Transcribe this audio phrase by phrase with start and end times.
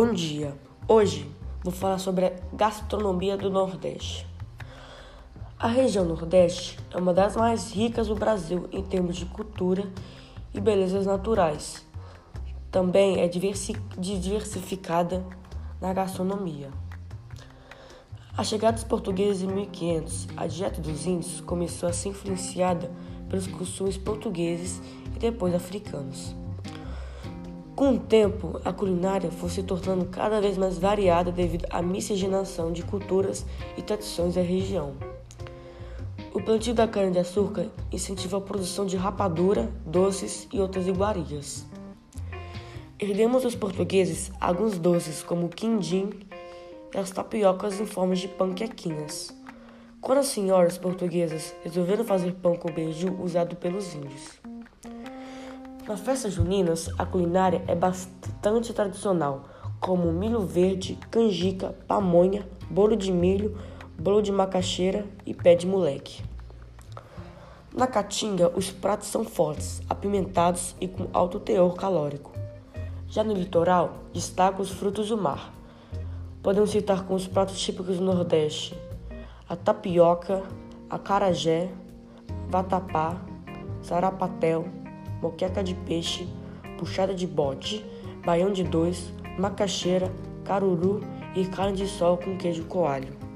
[0.00, 0.54] Bom dia.
[0.86, 1.28] Hoje
[1.60, 4.24] vou falar sobre a gastronomia do Nordeste.
[5.58, 9.90] A região Nordeste é uma das mais ricas do Brasil em termos de cultura
[10.54, 11.84] e belezas naturais.
[12.70, 15.26] Também é diversificada
[15.80, 16.70] na gastronomia.
[18.36, 22.88] A chegada dos portugueses em 1500, a dieta dos índios começou a ser influenciada
[23.28, 24.80] pelos costumes portugueses
[25.16, 26.36] e depois africanos.
[27.78, 32.72] Com o tempo, a culinária foi se tornando cada vez mais variada devido à miscigenação
[32.72, 33.46] de culturas
[33.76, 34.94] e tradições da região.
[36.34, 41.64] O plantio da cana-de-açúcar incentiva a produção de rapadura, doces e outras iguarias.
[42.98, 46.10] Herdemos dos portugueses alguns doces como o quindim
[46.92, 49.32] e as tapiocas em forma de panquequinhas.
[50.00, 54.37] Quando as senhoras portuguesas resolveram fazer pão com beiju usado pelos índios.
[55.88, 59.44] Nas festas juninas, a culinária é bastante tradicional,
[59.80, 63.56] como milho verde, canjica, pamonha, bolo de milho,
[63.98, 66.22] bolo de macaxeira e pé de moleque.
[67.74, 72.32] Na caatinga, os pratos são fortes, apimentados e com alto teor calórico.
[73.08, 75.54] Já no litoral, destaca os frutos do mar.
[76.42, 78.76] Podemos citar como os pratos típicos do Nordeste
[79.48, 80.42] a tapioca,
[80.90, 81.70] a carajé,
[82.50, 83.16] vatapá,
[83.80, 84.66] sarapatel,
[85.22, 86.28] moqueca de peixe,
[86.78, 87.84] puxada de bode,
[88.24, 90.12] baião de dois, macaxeira,
[90.44, 91.00] caruru
[91.34, 93.27] e carne de sol com queijo coalho.